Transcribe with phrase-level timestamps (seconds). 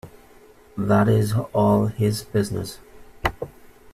[0.79, 2.79] That is all his business.